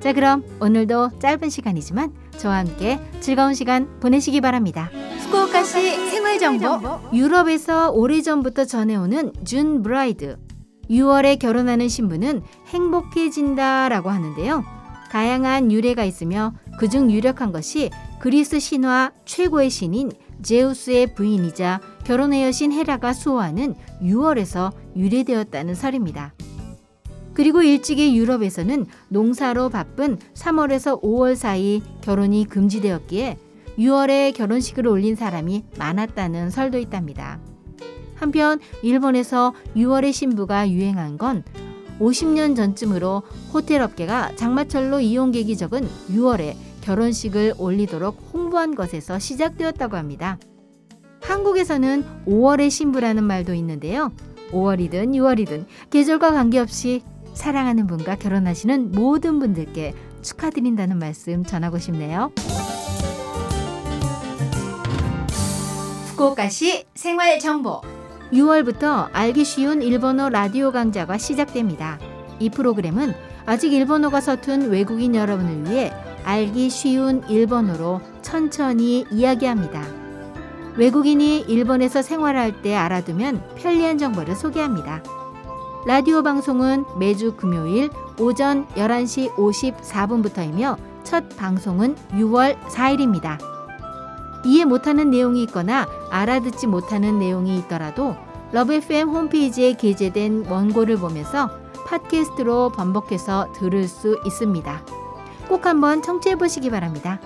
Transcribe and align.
자, 0.00 0.12
그럼 0.12 0.44
오늘도 0.60 1.18
짧은 1.18 1.48
시간이지만 1.50 2.12
저와 2.38 2.58
함께 2.58 3.00
즐거운 3.20 3.54
시간 3.54 3.98
보내시기 4.00 4.40
바랍니다. 4.40 4.90
후쿠오카시 5.24 6.10
생활 6.10 6.38
정보 6.38 7.00
유럽에서 7.12 7.90
오래전부터 7.90 8.66
전해오는 8.66 9.32
준 9.44 9.82
브라이드 9.82 10.38
6월에 10.90 11.38
결혼하는 11.38 11.88
신부는 11.88 12.42
행복해진다라고 12.68 14.10
하는데요. 14.10 14.64
다양한 15.10 15.72
유래가 15.72 16.04
있으며 16.04 16.52
그중 16.78 17.10
유력한 17.10 17.52
것이 17.52 17.90
그리스 18.20 18.60
신화 18.60 19.12
최고의 19.24 19.70
신인 19.70 20.12
제우스의 20.42 21.14
부인이자 21.14 21.80
결혼의 22.04 22.44
여신 22.44 22.70
헤라가 22.72 23.12
수호하는 23.12 23.74
6월에서 24.02 24.72
유래되었다는 24.94 25.74
설입니다. 25.74 26.34
그리고 27.36 27.62
일찍이 27.62 28.16
유럽에서는 28.16 28.86
농사로 29.08 29.68
바쁜 29.68 30.16
3월에서 30.32 31.02
5월 31.02 31.36
사이 31.36 31.82
결혼이 32.00 32.46
금지되었기에 32.46 33.36
6월에 33.78 34.34
결혼식을 34.34 34.88
올린 34.88 35.16
사람이 35.16 35.64
많았다는 35.78 36.48
설도 36.48 36.78
있답니다. 36.78 37.38
한편 38.14 38.58
일본에서 38.82 39.52
6월의 39.76 40.14
신부가 40.14 40.70
유행한 40.70 41.18
건 41.18 41.44
50년 42.00 42.56
전쯤으로 42.56 43.22
호텔 43.52 43.82
업계가 43.82 44.34
장마철로 44.36 45.00
이용객이 45.00 45.58
적은 45.58 45.86
6월에 46.10 46.54
결혼식을 46.80 47.52
올리도록 47.58 48.30
홍보한 48.32 48.74
것에서 48.74 49.18
시작되었다고 49.18 49.98
합니다. 49.98 50.38
한국에서는 51.20 52.02
5월의 52.26 52.70
신부라는 52.70 53.24
말도 53.24 53.52
있는데요. 53.52 54.10
5월이든 54.52 55.10
6월이든 55.10 55.66
계절과 55.90 56.30
관계없이 56.30 57.02
사랑하는 57.36 57.86
분과 57.86 58.16
결혼하시는 58.16 58.92
모든 58.92 59.38
분들께 59.38 59.94
축하드린다는 60.22 60.98
말씀 60.98 61.44
전하고 61.44 61.78
싶네요. 61.78 62.32
후쿠오카시 66.08 66.86
생활 66.94 67.38
정보 67.38 67.82
6월부터 68.32 69.10
알기 69.12 69.44
쉬운 69.44 69.82
일본어 69.82 70.30
라디오 70.30 70.72
강좌가 70.72 71.18
시작됩니다. 71.18 71.98
이 72.40 72.50
프로그램은 72.50 73.14
아직 73.44 73.72
일본어가 73.72 74.20
서툰 74.20 74.70
외국인 74.70 75.14
여러분을 75.14 75.70
위해 75.70 75.92
알기 76.24 76.70
쉬운 76.70 77.22
일본어로 77.28 78.00
천천히 78.22 79.04
이야기합니다. 79.12 79.84
외국인이 80.76 81.40
일본에서 81.40 82.02
생활할 82.02 82.62
때 82.62 82.74
알아두면 82.74 83.42
편리한 83.56 83.98
정보를 83.98 84.34
소개합니다. 84.34 85.02
라디오 85.86 86.24
방송은 86.24 86.84
매주 86.98 87.36
금요일 87.36 87.90
오전 88.18 88.66
11시 88.70 89.32
54분부터이며 89.36 90.76
첫 91.04 91.28
방송은 91.36 91.94
6월 92.10 92.58
4일입니다. 92.62 93.38
이해 94.44 94.64
못하는 94.64 95.10
내용이 95.10 95.44
있거나 95.44 95.86
알아듣지 96.10 96.66
못하는 96.66 97.20
내용이 97.20 97.56
있더라도 97.58 98.16
LOVE 98.50 98.74
FM 98.74 99.10
홈페이지에 99.10 99.74
게재된 99.74 100.46
원고를 100.48 100.96
보면서 100.96 101.50
팟캐스트로 101.86 102.70
반복해서 102.70 103.52
들을 103.52 103.86
수 103.86 104.20
있습니다. 104.26 104.82
꼭 105.48 105.66
한번 105.66 106.02
청취해 106.02 106.34
보시기 106.34 106.68
바랍니다. 106.68 107.20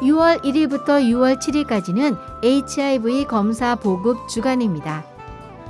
6월 0.00 0.42
1일부터 0.42 1.02
6월 1.12 1.38
7일까지는 1.38 2.16
HIV 2.42 3.26
검사 3.26 3.74
보급 3.74 4.30
주간입니다. 4.30 5.17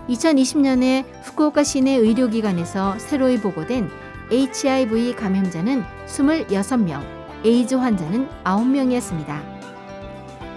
2020년에 0.09 1.05
후쿠오카 1.23 1.63
시내 1.65 1.93
의료기관에서 1.93 2.99
새로이 2.99 3.39
보고된 3.39 3.89
HIV 4.31 5.15
감염자는 5.17 5.85
26명, 6.07 7.03
에이즈 7.45 7.75
환자는 7.75 8.29
9명이었습니다. 8.45 9.59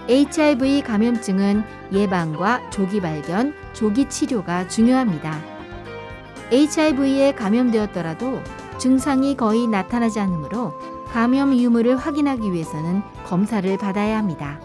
HIV 0.08 0.82
감염증은 0.82 1.62
예방과 1.92 2.70
조기 2.70 3.00
발견, 3.00 3.54
조기 3.72 4.08
치료가 4.08 4.66
중요합니다. 4.68 5.38
HIV에 6.50 7.32
감염되었더라도 7.32 8.40
증상이 8.78 9.36
거의 9.36 9.66
나타나지 9.66 10.20
않으므로 10.20 10.74
감염 11.12 11.56
유무를 11.56 11.96
확인하기 11.96 12.52
위해서는 12.52 13.02
검사를 13.24 13.78
받아야 13.78 14.18
합니다. 14.18 14.60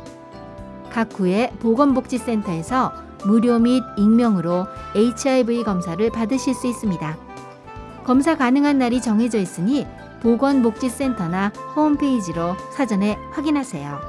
각 0.89 1.09
구의 1.09 1.51
보건복지센터에서 1.59 3.06
무료 3.25 3.59
및 3.59 3.83
익명으로 3.97 4.67
HIV 4.95 5.63
검사를 5.63 6.09
받으실 6.09 6.53
수 6.53 6.67
있습니다. 6.67 7.17
검사 8.03 8.37
가능한 8.37 8.77
날이 8.77 9.01
정해져 9.01 9.37
있으니 9.37 9.85
보건복지센터나 10.21 11.51
홈페이지로 11.75 12.55
사전에 12.75 13.17
확인하세요. 13.31 13.99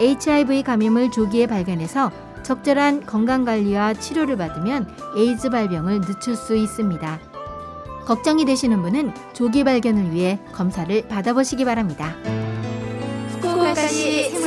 HIV 0.00 0.62
감염을 0.62 1.10
조기에 1.10 1.46
발견해서 1.46 2.10
적절한 2.42 3.06
건강관리와 3.06 3.94
치료를 3.94 4.36
받으면 4.36 4.88
에이즈 5.16 5.50
발병을 5.50 6.02
늦출 6.02 6.36
수 6.36 6.54
있습니다. 6.54 7.18
걱정이 8.04 8.44
되시는 8.44 8.82
분은 8.82 9.12
조기 9.32 9.64
발견을 9.64 10.12
위해 10.12 10.38
검사를 10.52 11.08
받아보시기 11.08 11.64
바랍니다. 11.64 12.14
후쿠오카시 13.32 14.45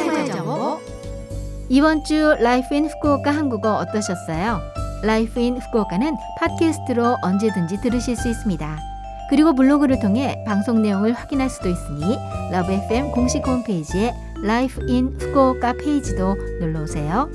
이번 1.70 2.04
주 2.04 2.36
Life 2.40 2.74
in 2.74 2.86
Fukuoka 2.86 3.32
한국어 3.32 3.76
어떠셨어요? 3.78 4.60
Life 5.04 5.40
in 5.40 5.58
Fukuoka는 5.58 6.16
팟캐스트로 6.40 7.18
언제든지 7.22 7.82
들으실 7.82 8.16
수 8.16 8.28
있습니다. 8.28 8.78
그리고 9.30 9.54
블로그를 9.54 10.00
통해 10.00 10.44
방송 10.48 10.82
내용을 10.82 11.14
확인할 11.14 11.50
수도 11.50 11.70
있으니 11.70 12.18
LOVE 12.52 12.72
FM 12.72 13.12
공식 13.12 13.46
홈페이지에 13.48 14.14
Life 14.44 14.82
in 14.88 15.16
Fukuoka 15.20 15.74
페이지도 15.74 16.36
놀러 16.60 16.82
오세요. 16.82 17.30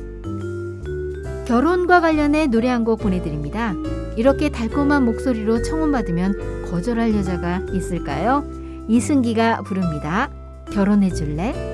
결혼과 1.47 2.01
관련해 2.01 2.49
노래 2.49 2.69
한 2.69 2.85
곡 2.85 3.01
보내드립니다. 3.01 3.73
이렇게 4.17 4.49
달콤한 4.49 5.05
목소리로 5.05 5.63
청혼받으면 5.63 6.65
거절할 6.71 7.15
여자가 7.15 7.61
있을까요? 7.73 8.45
이승기가 8.89 9.63
부릅니다. 9.63 10.29
결혼해 10.73 11.11
줄래? 11.11 11.74